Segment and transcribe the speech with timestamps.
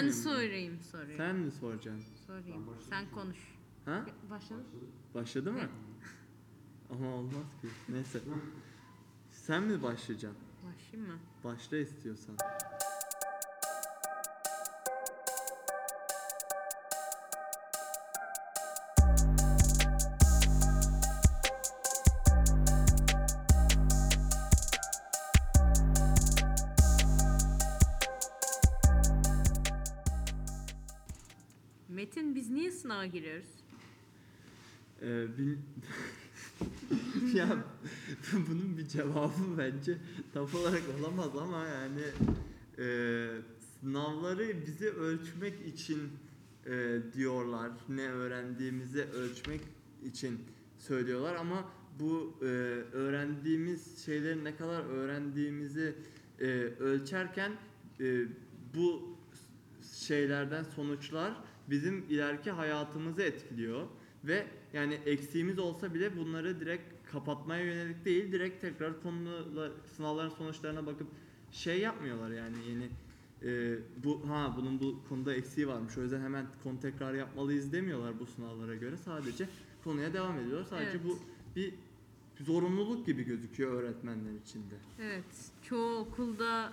[0.00, 0.12] Ben mi?
[0.12, 1.16] sorayım soruyu.
[1.16, 2.14] Sen mi soracaksın?
[2.26, 2.66] Sorayım.
[2.90, 3.38] Sen konuş.
[3.84, 4.06] Ha?
[4.30, 4.64] Başladın.
[5.14, 5.60] Başladı mı?
[6.90, 7.68] Ama olmaz ki.
[7.88, 8.20] Neyse.
[9.30, 10.42] Sen mi başlayacaksın?
[10.64, 11.18] Başlayayım mı?
[11.44, 12.36] Başla istiyorsan.
[33.00, 33.50] Sınava giriyoruz?
[35.02, 35.56] Ee, bil...
[37.34, 37.64] ya
[38.32, 39.98] bunun bir cevabı bence
[40.34, 42.02] tam olarak olamaz ama yani
[42.78, 43.28] e,
[43.80, 46.00] sınavları bizi ölçmek için
[46.66, 47.70] e, diyorlar.
[47.88, 49.60] Ne öğrendiğimizi ölçmek
[50.04, 50.40] için
[50.78, 52.44] söylüyorlar ama bu e,
[52.92, 55.94] öğrendiğimiz şeyleri ne kadar öğrendiğimizi
[56.40, 56.44] e,
[56.80, 57.52] ölçerken
[58.00, 58.24] e,
[58.74, 59.16] bu
[59.92, 63.86] şeylerden sonuçlar bizim ileriki hayatımızı etkiliyor
[64.24, 70.86] ve yani eksiğimiz olsa bile bunları direkt kapatmaya yönelik değil direkt tekrar konular sınavların sonuçlarına
[70.86, 71.06] bakıp
[71.52, 72.88] şey yapmıyorlar yani yeni
[73.42, 78.20] e, bu ha bunun bu konuda eksiği varmış o yüzden hemen konu tekrar yapmalıyız demiyorlar
[78.20, 79.48] bu sınavlara göre sadece
[79.84, 81.00] konuya devam ediyorlar sadece Evet.
[81.04, 81.18] bu
[81.56, 81.74] bir
[82.40, 84.74] zorunluluk gibi gözüküyor öğretmenler için de.
[85.02, 85.52] Evet.
[85.62, 86.72] Çoğu okulda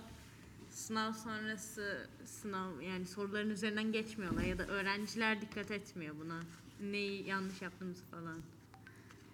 [0.78, 6.40] sınav sonrası sınav yani soruların üzerinden geçmiyorlar ya da öğrenciler dikkat etmiyor buna.
[6.80, 8.42] Neyi yanlış yaptığımızı falan.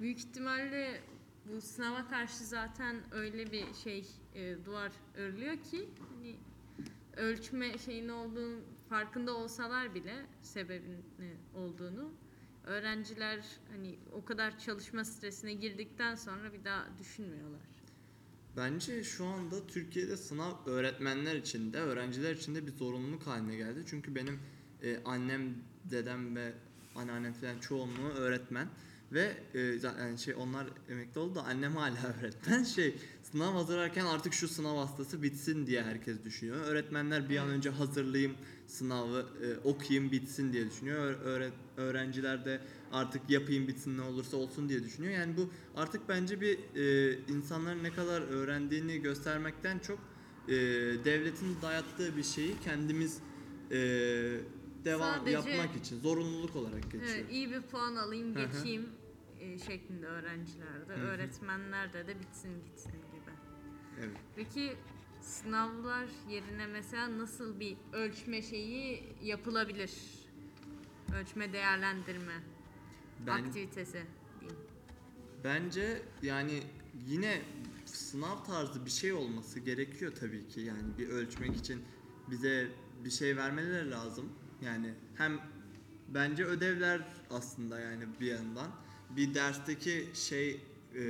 [0.00, 1.00] Büyük ihtimalle
[1.44, 6.36] bu sınava karşı zaten öyle bir şey e, duvar örülüyor ki hani
[7.16, 11.04] ölçme şeyin olduğunu farkında olsalar bile sebebin
[11.54, 12.10] olduğunu
[12.66, 17.83] öğrenciler hani o kadar çalışma stresine girdikten sonra bir daha düşünmüyorlar.
[18.56, 23.84] Bence şu anda Türkiye'de sınav öğretmenler için de öğrenciler için de bir zorunluluk haline geldi.
[23.86, 24.38] Çünkü benim
[24.82, 26.52] e, annem, dedem ve
[26.94, 28.68] anneannem falan çoğunluğu öğretmen
[29.12, 32.62] ve e, zaten şey onlar emekli oldu da annem hala öğretmen.
[32.64, 36.56] Şey sınav hazırlarken artık şu sınav hastası bitsin diye herkes düşünüyor.
[36.56, 38.34] Öğretmenler bir an önce hazırlayayım
[38.66, 41.20] sınavı e, okuyayım bitsin diye düşünüyor.
[41.20, 42.60] Öğret öğrenciler de
[42.92, 45.12] artık yapayım bitsin ne olursa olsun diye düşünüyor.
[45.12, 49.98] Yani bu artık bence bir e, insanların ne kadar öğrendiğini göstermekten çok
[50.48, 50.54] e,
[51.04, 53.18] devletin dayattığı bir şeyi kendimiz
[53.70, 54.40] e,
[54.84, 57.02] devam Sadece- yapmak için zorunluluk olarak geçiyor.
[57.14, 58.46] Evet, iyi bir puan alayım Hı hı.
[58.46, 58.88] geçeyim
[59.40, 61.00] e, şeklinde öğrencilerde, Hı hı.
[61.00, 63.32] öğretmenlerde de bitsin gitsin gibi.
[64.00, 64.16] Evet.
[64.36, 64.76] Peki
[65.20, 69.92] sınavlar yerine mesela nasıl bir ölçme şeyi yapılabilir?
[71.20, 72.34] Ölçme değerlendirme
[73.26, 74.02] Ben aktivitesi
[74.40, 74.58] diyeyim.
[75.44, 76.62] Bence yani
[77.06, 77.40] yine
[77.84, 80.60] sınav tarzı bir şey olması gerekiyor tabii ki.
[80.60, 81.82] Yani bir ölçmek için
[82.30, 82.68] bize
[83.04, 84.32] bir şey vermeleri lazım.
[84.64, 85.40] Yani hem
[86.08, 88.70] bence ödevler aslında yani bir yandan
[89.10, 90.60] bir dersteki şey
[90.94, 91.04] e,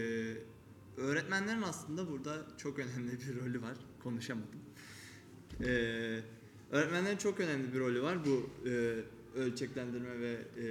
[0.96, 3.76] öğretmenlerin aslında burada çok önemli bir rolü var.
[4.02, 4.60] Konuşamadım.
[5.60, 5.66] E,
[6.70, 8.94] öğretmenlerin çok önemli bir rolü var bu e,
[9.38, 10.66] ölçeklendirme ve e,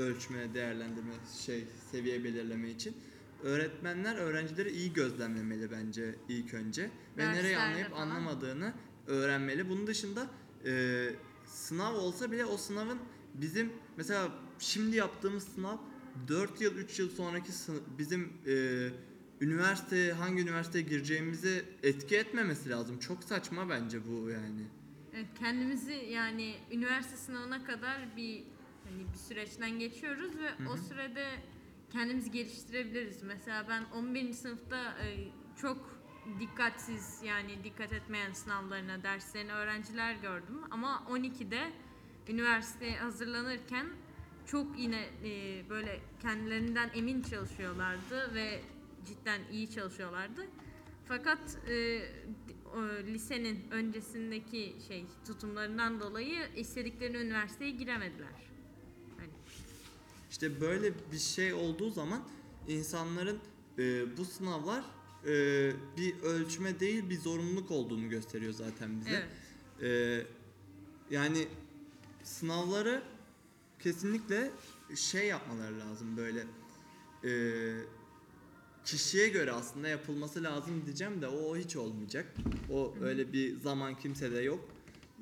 [0.00, 1.12] ölçme, değerlendirme,
[1.44, 2.96] şey seviye belirleme için.
[3.42, 8.00] Öğretmenler öğrencileri iyi gözlemlemeli bence ilk önce ve Derslerde nereyi anlayıp falan.
[8.02, 8.72] anlamadığını
[9.06, 9.68] öğrenmeli.
[9.68, 10.26] Bunun dışında
[10.66, 11.10] e,
[11.46, 12.98] sınav olsa bile o sınavın
[13.34, 14.28] bizim mesela
[14.58, 15.76] şimdi yaptığımız sınav
[16.28, 17.52] 4 yıl 3 yıl sonraki
[17.98, 18.88] bizim e,
[19.40, 22.98] üniversite hangi üniversiteye gireceğimizi etki etmemesi lazım.
[22.98, 24.62] Çok saçma bence bu yani.
[25.14, 28.42] Evet, kendimizi yani üniversite sınavına kadar bir
[28.84, 31.26] hani bir süreçten geçiyoruz ve Hı o sürede
[31.92, 33.22] kendimizi geliştirebiliriz.
[33.22, 34.32] Mesela ben 11.
[34.32, 35.93] sınıfta e, çok
[36.40, 41.72] dikkatsiz yani dikkat etmeyen sınavlarına, derslerine öğrenciler gördüm ama 12'de
[42.28, 43.86] üniversiteye hazırlanırken
[44.46, 48.60] çok yine e, böyle kendilerinden emin çalışıyorlardı ve
[49.06, 50.46] cidden iyi çalışıyorlardı.
[51.08, 52.02] Fakat e,
[53.06, 58.50] lisenin öncesindeki şey tutumlarından dolayı istedikleri üniversiteye giremediler.
[59.16, 59.30] Hani
[60.30, 62.22] İşte böyle bir şey olduğu zaman
[62.68, 63.38] insanların
[63.78, 64.84] e, bu sınavlar
[65.26, 69.22] e, bir ölçme değil bir zorunluluk olduğunu gösteriyor zaten bize.
[69.80, 70.22] evet.
[71.10, 71.48] E, yani
[72.22, 73.02] sınavları
[73.80, 74.50] kesinlikle
[74.96, 76.44] şey yapmaları lazım böyle
[77.24, 77.30] e,
[78.84, 82.34] kişiye göre aslında yapılması lazım diyeceğim de o hiç olmayacak.
[82.72, 84.68] O öyle bir zaman kimsede yok.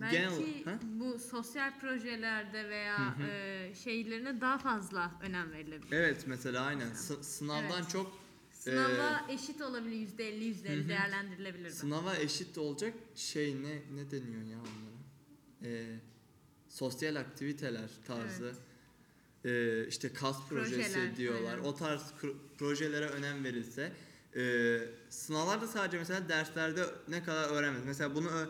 [0.00, 0.78] Belki Genel ha?
[0.82, 3.26] bu sosyal projelerde veya Hı hı.
[3.26, 5.92] e, şeylerine daha fazla önem verilebilir.
[5.92, 7.90] Evet mesela aynen S- sınavdan Evet.
[7.90, 8.21] çok
[8.64, 11.64] Sınava eşit olabilir yüzde elli yüzde Hı elli değerlendirilebilir.
[11.64, 11.76] belki.
[11.76, 14.92] Sınava eşit olacak şey ne ne deniyor ya onlara?
[15.74, 15.98] e,
[16.68, 18.52] sosyal aktiviteler tarzı
[19.44, 21.50] e, işte kas projesi Projeler, diyorlar.
[21.52, 21.64] aynen.
[21.64, 23.92] O tarz kro- projelere önem verilse
[24.36, 24.78] e,
[25.10, 27.84] sınavlarda sadece mesela derslerde ne kadar öğrenmez.
[27.86, 28.48] Mesela bunu ö-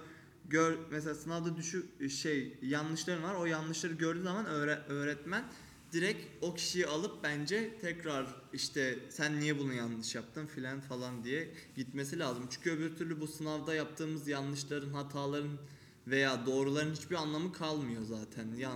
[0.49, 3.35] gör mesela sınavda düşük şey yanlışların var.
[3.35, 5.45] O yanlışları gördüğü zaman öğre- öğretmen
[5.93, 11.49] direkt o kişiyi alıp bence tekrar işte sen niye bunu yanlış yaptın filan falan diye
[11.77, 12.47] gitmesi lazım.
[12.51, 15.59] Çünkü öbür türlü bu sınavda yaptığımız yanlışların, hataların
[16.07, 18.55] veya doğruların hiçbir anlamı kalmıyor zaten.
[18.55, 18.73] Ya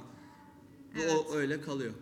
[0.95, 1.13] Evet.
[1.13, 1.93] o öyle kalıyor.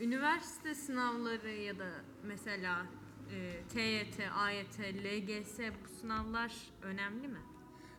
[0.00, 1.88] Üniversite sınavları ya da
[2.24, 2.86] mesela
[3.32, 7.38] e, TYT, AYT, LGS bu sınavlar önemli mi?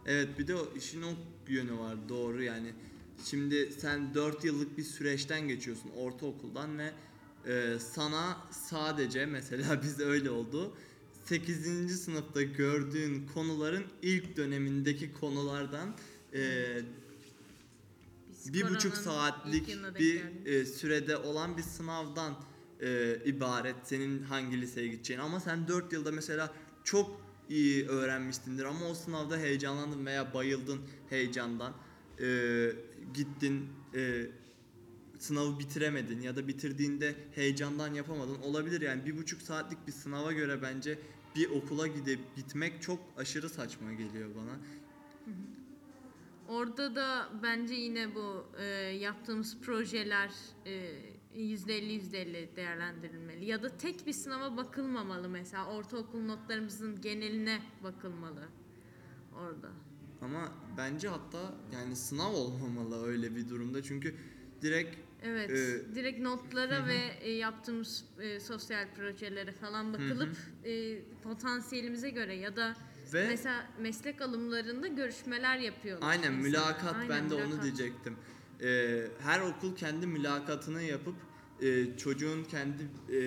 [0.06, 1.10] Evet bir de o işin o
[1.48, 2.74] yönü var doğru yani.
[3.24, 6.92] Şimdi sen 4 yıllık bir süreçten geçiyorsun ortaokuldan ve
[7.48, 10.74] e, sana sadece mesela bizde öyle oldu.
[11.26, 12.02] 8.
[12.02, 15.96] sınıfta gördüğün konuların ilk dönemindeki konulardan
[16.34, 16.66] e,
[18.30, 19.68] Biz bir buçuk saatlik
[20.00, 22.36] bir e, sürede olan bir sınavdan
[22.82, 26.54] e, ibaret senin hangi liseye gideceğin ama sen 4 yılda mesela
[26.84, 31.74] çok iyi öğrenmiştindir ama o sınavda heyecanlandın veya bayıldın heyecandan
[32.20, 32.26] E,
[33.14, 34.26] gittin e,
[35.20, 40.62] sınavı bitiremedin ya da bitirdiğinde heyecandan yapamadın olabilir yani bir buçuk saatlik bir sınava göre
[40.62, 41.00] bence
[41.36, 44.60] bir okula gidip gitmek çok aşırı saçma geliyor bana.
[46.48, 48.64] Orada da bence yine bu e,
[49.00, 50.32] yaptığımız projeler
[50.66, 50.92] e,
[51.36, 53.46] %50 %50 değerlendirilmeli.
[53.46, 55.66] Ya da tek bir sınava bakılmamalı mesela.
[55.66, 58.48] Ortaokul notlarımızın geneline bakılmalı
[59.36, 59.70] orada.
[60.26, 64.16] Ama bence hatta yani sınav olmamalı öyle bir durumda çünkü
[64.62, 66.88] direkt Evet, Ee, direkt notlara hı hı.
[66.88, 72.76] ve e, yaptığımız e, sosyal projelere falan bakılıp e, potansiyelimize göre ya da
[73.14, 76.08] ve mesela meslek alımlarında görüşmeler yapıyorlar.
[76.10, 76.42] aynen insanlar.
[76.48, 77.64] mülakat Aynen, ben de onu mülakat.
[77.64, 78.16] diyecektim.
[78.62, 81.16] Ee, her okul kendi mülakatını yapıp
[81.62, 82.84] e, çocuğun kendi
[83.16, 83.22] e,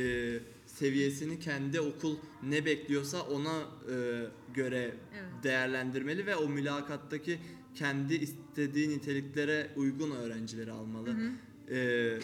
[0.66, 3.58] seviyesini kendi okul ne bekliyorsa ona
[3.92, 5.32] e, göre Evet.
[5.42, 7.38] değerlendirmeli ve o mülakattaki
[7.74, 11.08] kendi istediği niteliklere uygun öğrencileri almalı.
[11.08, 11.30] Hı hı.
[11.74, 12.18] Ee,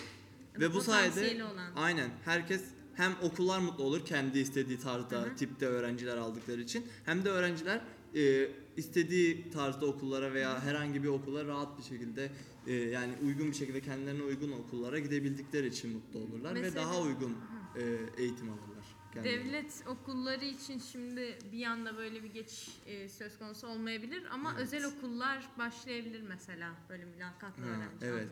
[0.61, 1.73] ve bu sayede olan.
[1.77, 2.65] aynen herkes
[2.95, 5.35] hem okullar mutlu olur kendi istediği tarzda Hı hı.
[5.37, 7.81] tipte öğrenciler aldıkları için hem de öğrenciler
[8.17, 12.33] e, istediği tarzda okullara veya herhangi bir okula rahat bir şekilde
[12.67, 17.03] e, yani uygun bir şekilde kendilerine uygun okullara gidebildikleri için mutlu olurlar ve Mesela- daha
[17.03, 17.37] uygun
[17.77, 17.83] e,
[18.23, 18.85] eğitim alırlar.
[19.15, 19.45] kendilerine.
[19.53, 24.63] Devlet okulları için şimdi bir anda böyle bir geçiş e, söz konusu olmayabilir ama Evet.
[24.63, 28.13] özel okullar başlayabilir mesela böyle mülakatla öğrenci evet.
[28.13, 28.29] almaya.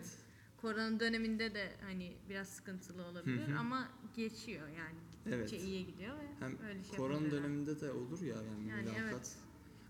[0.60, 3.58] Korona döneminde de hani biraz sıkıntılı olabilir Hı hı.
[3.58, 4.98] ama geçiyor yani.
[5.26, 5.50] Evet.
[5.50, 9.02] Gittikçe iyiye gidiyor ve Hem öyle şey korona döneminde de olur ya yani, Yani mülakat.
[9.14, 9.36] evet.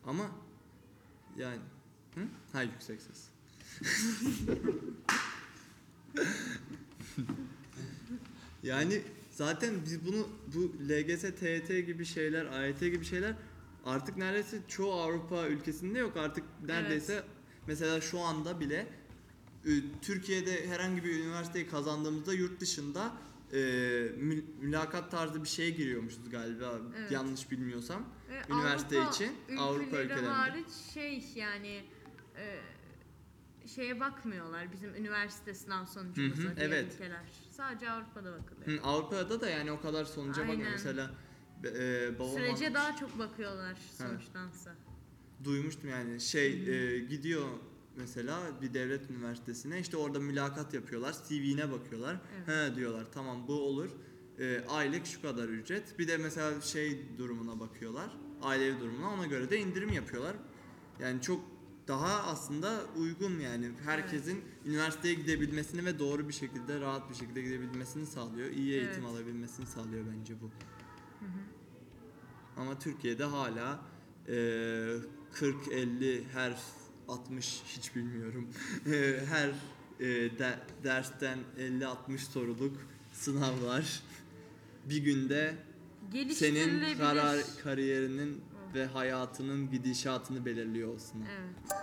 [0.06, 0.30] Ama
[1.36, 1.58] yani
[2.14, 2.20] hı?
[2.52, 3.28] Ha yüksek ses.
[8.62, 13.34] yani zaten biz bunu bu LGS, TYT gibi şeyler, AYT gibi şeyler
[13.84, 16.16] artık neredeyse çoğu Avrupa ülkesinde yok.
[16.16, 17.24] Artık neredeyse
[17.66, 18.86] mesela şu anda bile
[20.02, 23.12] Türkiye'de herhangi bir üniversiteyi kazandığımızda yurt dışında
[23.52, 23.56] e,
[24.16, 27.10] mül- mülakat tarzı bir şeye giriyormuşuz galiba Evet.
[27.12, 28.04] yanlış bilmiyorsam.
[28.30, 30.28] Ve üniversite için, Avrupa ülkeleri ülkelerinde.
[30.30, 31.84] hariç şey yani
[32.36, 32.60] e,
[33.68, 36.92] şeye bakmıyorlar bizim üniversite sınav sonucumuza Hı hı, diğer evet.
[36.94, 37.28] ülkeler.
[37.50, 38.82] Sadece Avrupa'da bakılıyor.
[38.82, 40.58] Hı, Avrupa'da da yani o kadar sonuca bakmıyor.
[40.60, 40.72] Aynen.
[40.72, 41.10] Mesela
[41.64, 44.74] e, babam Sürece daha çok bakıyorlar sonuçtansa.
[45.44, 47.48] duymuştum yani şey e, gidiyor
[47.96, 52.16] mesela bir devlet üniversitesine işte orada mülakat yapıyorlar CV'ne bakıyorlar.
[52.46, 53.88] He diyorlar tamam bu olur.
[54.38, 55.98] E, aylık şu kadar ücret.
[55.98, 58.10] Bir de mesela şey durumuna bakıyorlar
[58.42, 59.10] ailevi durumuna.
[59.10, 60.36] Ona göre de indirim yapıyorlar.
[61.00, 61.40] Yani çok
[61.88, 63.70] daha aslında uygun yani.
[63.84, 68.50] Herkesin üniversiteye gidebilmesini ve doğru bir şekilde rahat bir şekilde gidebilmesini sağlıyor.
[68.50, 69.04] İyi eğitim Evet.
[69.12, 70.50] alabilmesini sağlıyor bence bu.
[72.56, 73.80] Ama Türkiye'de hala
[74.28, 76.60] e, 40-50 her
[77.08, 78.48] 60 hiç bilmiyorum.
[78.86, 79.48] E, her
[80.00, 80.06] e,
[80.38, 82.76] de- dersten 50-60 soruluk
[83.12, 84.02] sınav var.
[84.88, 85.54] Bir günde
[86.30, 88.40] senin karar kariyerinin
[88.74, 91.24] ve hayatının gidişatını belirliyor o sınav.
[91.26, 91.81] Evet.